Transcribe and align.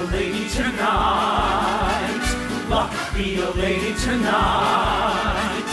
a 0.00 0.12
lady 0.12 0.48
tonight. 0.48 2.24
Luck 2.70 2.90
be 3.14 3.38
a 3.38 3.50
lady 3.56 3.92
tonight. 4.02 5.66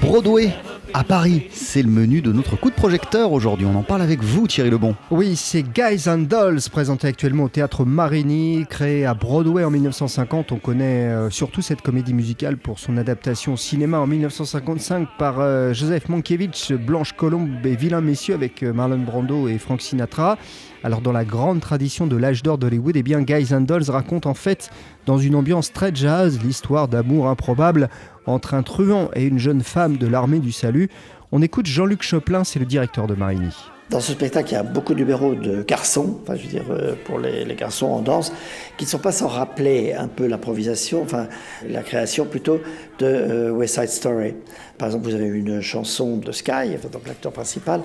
Broadway 0.00 0.52
à 0.92 1.04
Paris, 1.04 1.46
c'est 1.52 1.82
le 1.82 1.88
menu 1.88 2.20
de 2.20 2.32
notre 2.32 2.56
coup 2.56 2.68
de 2.68 2.74
projecteur 2.74 3.32
aujourd'hui. 3.32 3.64
On 3.64 3.76
en 3.76 3.84
parle 3.84 4.02
avec 4.02 4.22
vous, 4.24 4.48
Thierry 4.48 4.70
Lebon. 4.70 4.96
Oui, 5.12 5.36
c'est 5.36 5.62
Guys 5.62 6.08
and 6.08 6.26
Dolls, 6.28 6.60
présenté 6.70 7.06
actuellement 7.06 7.44
au 7.44 7.48
théâtre 7.48 7.84
Marigny, 7.84 8.66
créé 8.68 9.06
à 9.06 9.14
Broadway 9.14 9.62
en 9.62 9.70
1950. 9.70 10.50
On 10.50 10.56
connaît 10.56 11.04
euh, 11.04 11.30
surtout 11.30 11.62
cette 11.62 11.82
comédie 11.82 12.12
musicale 12.12 12.56
pour 12.56 12.80
son 12.80 12.96
adaptation 12.96 13.52
au 13.52 13.56
cinéma 13.56 14.00
en 14.00 14.08
1955 14.08 15.08
par 15.16 15.38
euh, 15.38 15.72
Joseph 15.72 16.08
Mankiewicz, 16.08 16.72
Blanche 16.72 17.12
Colombe 17.12 17.64
et 17.64 17.76
Vilain 17.76 18.00
Messieurs 18.00 18.34
avec 18.34 18.64
euh, 18.64 18.72
Marlon 18.72 18.98
Brando 18.98 19.46
et 19.46 19.58
Frank 19.58 19.80
Sinatra. 19.80 20.38
Alors 20.82 21.02
dans 21.02 21.12
la 21.12 21.26
grande 21.26 21.60
tradition 21.60 22.06
de 22.06 22.16
l'âge 22.16 22.42
d'or 22.42 22.56
d'Hollywood, 22.56 22.96
eh 22.96 23.02
bien 23.02 23.20
Guys 23.20 23.54
and 23.54 23.62
Dolls 23.62 23.90
raconte 23.90 24.24
en 24.24 24.32
fait 24.32 24.70
dans 25.04 25.18
une 25.18 25.34
ambiance 25.34 25.72
très 25.72 25.94
jazz 25.94 26.40
l'histoire 26.42 26.88
d'amour 26.88 27.28
improbable 27.28 27.90
entre 28.24 28.54
un 28.54 28.62
truand 28.62 29.10
et 29.14 29.24
une 29.24 29.38
jeune 29.38 29.62
femme 29.62 29.98
de 29.98 30.06
l'armée 30.06 30.38
du 30.38 30.52
salut. 30.52 30.88
On 31.32 31.42
écoute 31.42 31.66
Jean-Luc 31.66 32.02
Choplin, 32.02 32.44
c'est 32.44 32.58
le 32.58 32.64
directeur 32.64 33.06
de 33.06 33.14
Marigny. 33.14 33.54
Dans 33.90 34.00
ce 34.00 34.12
spectacle, 34.12 34.50
il 34.52 34.54
y 34.54 34.56
a 34.56 34.62
beaucoup 34.62 34.94
de 34.94 35.00
numéros 35.00 35.34
de 35.34 35.62
garçons, 35.64 36.20
enfin, 36.22 36.36
je 36.36 36.42
veux 36.44 36.48
dire, 36.48 36.64
euh, 36.70 36.94
pour 37.04 37.18
les, 37.18 37.44
garçons 37.56 37.86
en 37.86 38.00
danse, 38.00 38.32
qui 38.78 38.84
ne 38.84 38.88
sont 38.88 39.00
pas 39.00 39.10
sans 39.10 39.26
rappeler 39.26 39.92
un 39.92 40.06
peu 40.06 40.28
l'improvisation, 40.28 41.02
enfin, 41.02 41.26
la 41.68 41.82
création 41.82 42.24
plutôt 42.24 42.60
de 43.00 43.06
euh, 43.06 43.50
West 43.50 43.74
Side 43.74 43.88
Story. 43.88 44.34
Par 44.78 44.86
exemple, 44.86 45.08
vous 45.08 45.14
avez 45.14 45.26
une 45.26 45.60
chanson 45.60 46.18
de 46.18 46.30
Sky, 46.30 46.76
donc 46.92 47.06
l'acteur 47.08 47.32
principal, 47.32 47.82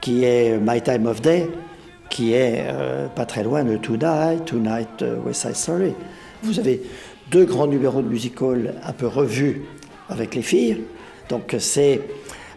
qui 0.00 0.24
est 0.24 0.58
My 0.58 0.80
Time 0.80 1.06
of 1.06 1.20
Day, 1.20 1.46
qui 2.10 2.32
est 2.32 2.66
euh, 2.68 3.08
pas 3.08 3.26
très 3.26 3.42
loin 3.42 3.64
de 3.64 3.76
Tonight, 3.76 4.44
Tonight, 4.44 5.02
euh, 5.02 5.16
West 5.24 5.42
Side 5.42 5.56
Story. 5.56 5.94
Vous 6.42 6.58
avez 6.58 6.82
deux 7.30 7.44
grands 7.44 7.66
numéros 7.66 8.02
de 8.02 8.08
musical 8.08 8.74
un 8.84 8.92
peu 8.92 9.06
revus 9.06 9.62
avec 10.08 10.34
les 10.34 10.42
filles, 10.42 10.82
donc 11.28 11.56
c'est 11.58 12.02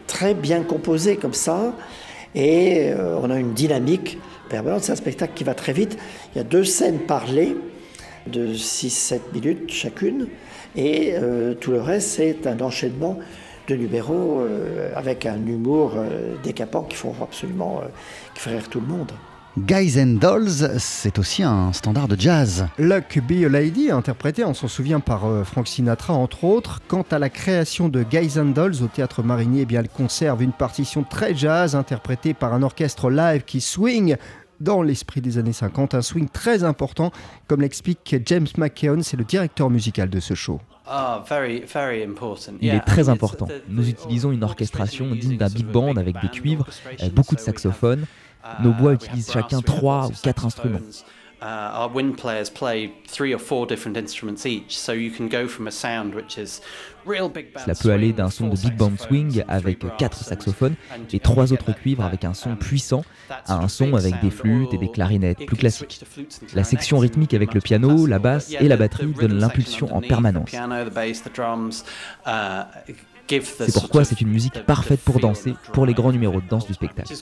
très 0.06 0.34
bien 0.34 0.64
composé 0.64 1.16
comme 1.16 1.34
ça, 1.34 1.74
et 2.36 2.90
euh, 2.90 3.18
on 3.22 3.30
a 3.32 3.40
une 3.40 3.54
dynamique 3.54 4.18
permanente. 4.50 4.84
C'est 4.84 4.92
un 4.92 4.98
spectacle 4.98 5.34
qui 5.34 5.44
va 5.44 5.54
très 5.54 5.74
vite. 5.74 5.98
Il 6.34 6.38
y 6.38 6.42
a 6.42 6.44
deux 6.44 6.64
scènes 6.64 7.00
parlées 7.00 7.56
de 8.28 8.54
6-7 8.54 9.20
minutes 9.34 9.72
chacune, 9.72 10.28
et 10.76 11.16
tout 11.60 11.72
le 11.72 11.82
reste, 11.82 12.10
c'est 12.10 12.46
un 12.46 12.60
enchaînement 12.60 13.18
de 13.68 13.76
numéros 13.76 14.46
avec 14.94 15.26
un 15.26 15.44
humour 15.48 15.94
décapant 16.44 16.84
qui 16.84 16.96
font 16.96 17.16
absolument 17.20 17.82
qui 18.36 18.42
fait 18.42 18.52
rire 18.52 18.70
tout 18.70 18.82
le 18.82 18.86
monde. 18.86 19.12
Guys 19.66 20.00
and 20.00 20.20
Dolls, 20.20 20.78
c'est 20.78 21.18
aussi 21.18 21.42
un 21.42 21.74
standard 21.74 22.08
de 22.08 22.16
jazz. 22.16 22.68
Luck 22.78 23.20
Be 23.28 23.44
a 23.44 23.50
Lady, 23.50 23.90
interprété, 23.90 24.46
on 24.46 24.54
s'en 24.54 24.68
souvient, 24.68 25.00
par 25.00 25.26
euh, 25.26 25.44
Frank 25.44 25.68
Sinatra 25.68 26.14
entre 26.14 26.44
autres. 26.44 26.80
Quant 26.88 27.06
à 27.10 27.18
la 27.18 27.30
création 27.30 27.90
de 27.90 28.04
Guys 28.04 28.40
and 28.40 28.52
Dolls 28.52 28.84
au 28.84 28.88
théâtre 28.88 29.24
Marigny, 29.24 29.62
eh 29.62 29.66
bien, 29.66 29.80
elle 29.80 29.90
conserve 29.90 30.44
une 30.44 30.52
partition 30.52 31.04
très 31.04 31.36
jazz 31.36 31.76
interprétée 31.76 32.36
par 32.36 32.54
un 32.54 32.62
orchestre 32.62 33.10
live 33.10 33.46
qui 33.46 33.60
swing 33.60 34.16
dans 34.60 34.84
l'esprit 34.84 35.22
des 35.22 35.40
années 35.40 35.54
50, 35.54 35.96
un 35.96 36.02
swing 36.04 36.30
très 36.30 36.64
important, 36.64 37.12
comme 37.48 37.62
l'explique 37.62 38.16
James 38.26 38.48
McKeown, 38.58 39.02
c'est 39.02 39.18
le 39.18 39.24
directeur 39.24 39.72
musical 39.72 40.10
de 40.10 40.20
ce 40.20 40.36
show. 40.36 40.62
Ah. 40.86 41.24
Il 42.62 42.70
est 42.70 42.80
très 42.86 43.10
important. 43.10 43.48
Nous 43.68 43.90
utilisons 43.90 44.32
une 44.32 44.44
orchestration 44.44 45.14
digne 45.16 45.38
d'un 45.38 45.50
big 45.50 45.66
band 45.66 45.98
avec 45.98 46.16
des 46.22 46.30
cuivres, 46.30 46.68
beaucoup 47.14 47.36
de 47.36 47.42
saxophones. 47.42 48.06
Nos 48.64 48.74
bois 48.74 48.92
we 48.92 48.96
utilisent 48.96 49.32
chacun 49.32 49.62
trois 49.62 50.08
ou 50.08 50.14
quatre 50.22 50.46
instruments. 50.46 50.80
Uh, 51.40 51.46
our 51.46 51.90
wind 51.94 52.18
players 52.18 52.50
play 52.50 52.92
three 53.06 53.32
or 53.32 53.38
four 53.38 53.68
different 53.68 53.96
instruments 53.96 54.44
each, 54.44 54.76
so 54.76 54.92
you 54.92 55.12
can 55.12 55.28
go 55.28 55.48
from 55.48 55.68
a 55.68 55.72
sound 55.72 56.16
which 56.16 56.36
is 56.36 56.62
real 57.06 57.30
big 57.30 57.54
band 57.54 57.64
Cela 57.66 57.76
peut 57.76 57.92
aller 57.92 58.12
d'un 58.12 58.26
with 58.26 58.34
son 58.34 58.48
de 58.48 58.56
four 58.56 58.70
big 58.70 58.76
band 58.76 58.96
saxophones 58.96 58.98
swing 58.98 59.40
and 59.42 59.44
three 59.44 59.44
avec 59.48 59.86
quatre 59.98 60.18
saxophones 60.18 60.76
et 61.14 61.20
trois 61.20 61.54
autres 61.54 61.74
cuivres 61.74 62.04
avec 62.04 62.26
un 62.26 62.34
son 62.34 62.56
puissant 62.56 63.04
à 63.30 63.56
un 63.56 63.68
son 63.68 63.94
avec 63.94 64.20
des 64.22 64.30
sound, 64.30 64.32
flûtes 64.32 64.74
et 64.74 64.80
des 64.80 64.90
clarinettes 64.90 65.46
plus 65.46 65.58
classiques. 65.58 66.04
La 66.56 66.64
section 66.64 66.98
rythmique 66.98 67.36
avec 67.36 67.54
le 67.54 67.62
piano, 67.62 68.08
la 68.08 68.18
basse 68.18 68.52
et 68.60 68.68
la 68.68 68.78
batterie 68.78 69.06
section 69.06 69.28
l'impulsion 69.28 69.96
en 69.96 70.02
permanence. 70.02 70.46
the 70.46 70.52
piano, 70.52 70.90
the 70.90 70.94
bass, 70.94 71.22
the 71.22 71.32
drums, 71.32 71.84
uh, 72.26 72.64
C'est 73.30 73.74
pourquoi 73.74 74.06
c'est 74.06 74.22
une 74.22 74.30
musique 74.30 74.64
parfaite 74.66 75.02
pour 75.02 75.20
danser 75.20 75.56
pour 75.74 75.86
les 75.86 75.94
grands 75.94 76.12
numéros 76.12 76.40
de 76.40 76.48
danse 76.48 76.66
du 76.66 76.74
spectacle. 76.74 77.14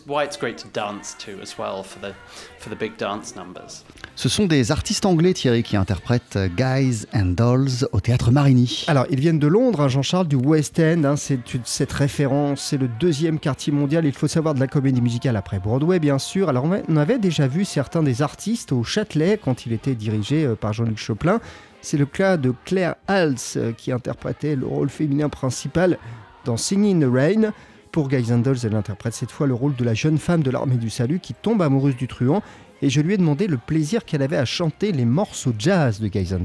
Ce 4.17 4.29
sont 4.29 4.45
des 4.45 4.71
artistes 4.71 5.05
anglais, 5.05 5.33
Thierry, 5.33 5.61
qui 5.61 5.75
interprètent 5.75 6.39
Guys 6.55 7.05
and 7.13 7.33
Dolls 7.35 7.85
au 7.91 7.99
théâtre 7.99 8.31
Marigny. 8.31 8.85
Alors, 8.87 9.05
ils 9.09 9.19
viennent 9.19 9.39
de 9.39 9.47
Londres, 9.47 9.81
hein, 9.81 9.87
Jean-Charles, 9.89 10.29
du 10.29 10.37
West 10.37 10.79
End. 10.79 11.03
hein, 11.03 11.17
c'est 11.17 11.39
cette 11.65 11.91
référence, 11.91 12.61
c'est 12.61 12.77
le 12.77 12.87
deuxième 12.87 13.39
quartier 13.39 13.73
mondial, 13.73 14.05
il 14.05 14.13
faut 14.13 14.29
savoir, 14.29 14.53
de 14.53 14.61
la 14.61 14.67
comédie 14.67 15.01
musicale 15.01 15.35
après 15.35 15.59
Broadway, 15.59 15.99
bien 15.99 16.17
sûr. 16.17 16.47
Alors, 16.47 16.65
on 16.87 16.95
avait 16.95 17.19
déjà 17.19 17.47
vu 17.47 17.65
certains 17.65 18.03
des 18.03 18.21
artistes 18.21 18.71
au 18.71 18.85
Châtelet 18.85 19.37
quand 19.37 19.65
il 19.65 19.73
était 19.73 19.95
dirigé 19.95 20.45
euh, 20.45 20.55
par 20.55 20.71
Jean-Luc 20.71 20.97
Choplin. 20.97 21.41
C'est 21.81 21.97
le 21.97 22.05
cas 22.05 22.37
de 22.37 22.53
Claire 22.63 22.95
Hals 23.07 23.35
euh, 23.57 23.73
qui 23.73 23.91
interprétait 23.91 24.55
le 24.55 24.65
rôle 24.65 24.89
féminin 24.89 25.27
principal 25.27 25.97
dans 26.45 26.55
Singing 26.55 27.03
in 27.03 27.07
the 27.07 27.13
Rain. 27.13 27.53
Pour 27.95 28.09
Dolls, 28.09 28.57
elle 28.65 28.75
interprète 28.75 29.13
cette 29.13 29.31
fois 29.31 29.47
le 29.47 29.53
rôle 29.53 29.73
de 29.73 29.85
la 29.85 29.93
jeune 29.93 30.17
femme 30.17 30.43
de 30.43 30.51
l'armée 30.51 30.75
du 30.75 30.89
salut 30.89 31.19
qui 31.21 31.33
tombe 31.33 31.61
amoureuse 31.61 31.95
du 31.95 32.09
truand. 32.09 32.43
Et 32.81 32.89
je 32.89 32.99
lui 32.99 33.13
ai 33.13 33.17
demandé 33.17 33.47
le 33.47 33.55
plaisir 33.55 34.03
qu'elle 34.03 34.21
avait 34.21 34.35
à 34.35 34.43
chanter 34.43 34.91
les 34.91 35.05
morceaux 35.05 35.53
jazz 35.57 36.01
de 36.01 36.07
and 36.33 36.43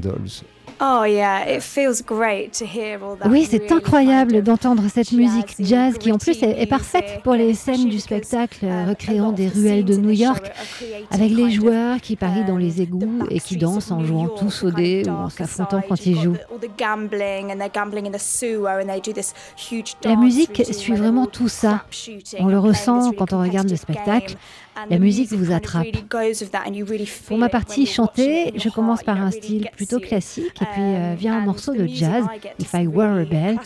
Oh 0.83 1.03
yeah, 1.03 1.47
it 1.47 1.61
feels 1.61 2.01
great 2.01 2.53
to 2.53 2.65
hear 2.65 2.97
all 3.03 3.15
that 3.15 3.29
Oui, 3.29 3.47
c'est 3.47 3.71
incroyable 3.71 4.41
d'entendre 4.41 4.81
cette 4.91 5.11
musique 5.11 5.55
jazz 5.59 5.95
qui 5.99 6.11
en 6.11 6.17
plus 6.17 6.41
est, 6.41 6.65
parfaite 6.65 7.21
pour 7.23 7.35
les 7.35 7.51
and 7.51 7.55
scènes 7.55 7.89
du 7.89 7.99
spectacle 7.99 8.65
a 8.65 8.85
recréant 8.87 9.31
des 9.31 9.47
ruelles 9.47 9.85
de 9.85 9.95
New 9.95 10.09
York 10.09 10.51
avec 11.11 11.29
les 11.29 11.51
joueurs 11.51 12.01
qui 12.01 12.15
parient 12.15 12.45
dans 12.45 12.55
um, 12.55 12.59
les 12.59 12.81
égouts 12.81 13.27
et 13.29 13.39
qui 13.39 13.57
dansent 13.57 13.91
en 13.91 14.03
jouant 14.03 14.27
tous 14.27 14.63
au 14.63 14.71
dé 14.71 15.03
ou 15.05 15.11
en 15.11 15.29
s'affrontant 15.29 15.81
quand 15.87 16.03
ils 16.07 16.19
jouent. 16.19 16.37
La 20.03 20.15
musique 20.15 20.63
suit 20.73 20.93
vraiment 20.93 21.27
tout 21.27 21.47
ça. 21.47 21.85
On 22.39 22.47
le 22.47 22.57
ressent 22.57 23.11
quand 23.11 23.33
on 23.33 23.41
regarde 23.41 23.69
le 23.69 23.75
spectacle. 23.75 24.35
La 24.89 24.99
musique 24.99 25.31
vous 25.31 25.51
attrape. 25.51 25.87
Pour 27.27 27.37
ma 27.37 27.49
partie 27.49 27.85
chantée, 27.85 28.53
je 28.55 28.69
commence 28.69 29.03
par 29.03 29.21
un 29.21 29.29
style 29.29 29.69
plutôt 29.75 29.99
classique 29.99 30.61
et 30.61 30.65
puis 30.71 30.81
euh, 30.81 31.13
Um, 31.13 31.15
vient 31.15 31.37
un 31.37 31.45
morceau 31.45 31.73
the 31.73 31.79
de 31.79 31.87
jazz, 31.87 32.25
If 32.59 32.73
I 32.73 32.87
Were 32.87 33.19
a 33.19 33.25
Bell. 33.25 33.57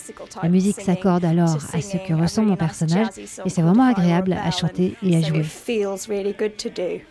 La 0.41 0.49
musique 0.49 0.79
s'accorde 0.81 1.25
alors 1.25 1.57
to 1.57 1.77
à 1.77 1.81
ce 1.81 1.97
que 1.97 2.13
ressent 2.13 2.43
mon 2.43 2.55
personnage 2.55 3.07
et 3.17 3.49
c'est 3.49 3.61
vraiment 3.61 3.87
agréable 3.87 4.33
à 4.33 4.51
chanter 4.51 4.95
et 5.03 5.17
à 5.17 5.21
jouer. 5.21 5.39
it 5.39 5.45
feels 5.45 6.07
really 6.07 6.33
good 6.37 6.55
to 6.57 6.69
do. 6.69 7.01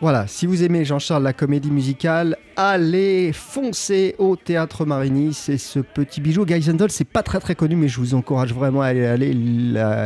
Voilà, 0.00 0.26
si 0.28 0.46
vous 0.46 0.62
aimez 0.62 0.84
Jean-Charles 0.84 1.24
la 1.24 1.32
comédie 1.32 1.72
musicale, 1.72 2.36
allez 2.56 3.32
foncer 3.32 4.14
au 4.18 4.36
théâtre 4.36 4.84
Marigny, 4.84 5.34
c'est 5.34 5.58
ce 5.58 5.80
petit 5.80 6.20
bijou. 6.20 6.44
Guys 6.44 6.70
and 6.70 6.74
Dolls, 6.74 6.90
c'est 6.90 7.08
pas 7.08 7.24
très 7.24 7.40
très 7.40 7.56
connu, 7.56 7.74
mais 7.74 7.88
je 7.88 7.98
vous 7.98 8.14
encourage 8.14 8.54
vraiment 8.54 8.82
à 8.82 8.86
aller. 8.86 9.06
aller. 9.06 9.34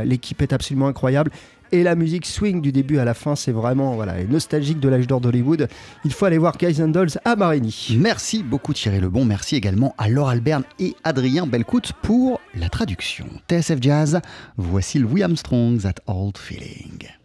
L'équipe 0.05 0.41
est 0.41 0.53
absolument 0.53 0.87
incroyable. 0.87 1.31
Et 1.75 1.83
la 1.83 1.95
musique 1.95 2.27
swing 2.27 2.61
du 2.61 2.71
début 2.71 2.99
à 2.99 3.07
la 3.07 3.15
fin, 3.15 3.35
c'est 3.35 3.51
vraiment 3.51 3.95
voilà, 3.95 4.23
nostalgique 4.25 4.79
de 4.79 4.91
l'âge 4.91 5.07
d'or 5.07 5.23
d'Hollywood. 5.23 5.69
Il 6.05 6.13
faut 6.13 6.27
aller 6.27 6.37
voir 6.37 6.59
Guys 6.59 6.83
and 6.83 6.89
Dolls 6.89 7.13
à 7.25 7.35
Marigny. 7.35 7.97
Merci 7.99 8.43
beaucoup 8.43 8.75
Thierry 8.75 9.01
Lebon, 9.01 9.25
merci 9.25 9.57
également 9.57 9.95
à 9.97 10.11
Laure 10.11 10.29
Alberne 10.29 10.65
et 10.79 10.95
Adrien 11.03 11.47
Belcout 11.47 11.93
pour 12.03 12.41
la 12.55 12.69
traduction. 12.69 13.25
TSF 13.49 13.79
Jazz, 13.81 14.21
voici 14.59 14.99
Louis 14.99 15.23
Armstrong, 15.23 15.81
That 15.81 15.95
Old 16.07 16.37
Feeling. 16.37 17.13